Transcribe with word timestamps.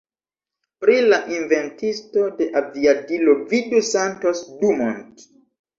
Pri 0.83 0.95
la 1.11 1.19
inventisto 1.35 2.25
de 2.41 2.49
aviadilo, 2.63 3.39
vidu 3.55 3.87
Santos 3.95 4.47
Dumont. 4.65 5.29